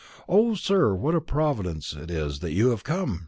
"O, 0.27 0.55
sir, 0.55 0.95
what 0.95 1.13
a 1.13 1.21
providence 1.21 1.93
it 1.93 2.09
is 2.09 2.39
that 2.39 2.53
you've 2.53 2.83
come!" 2.83 3.19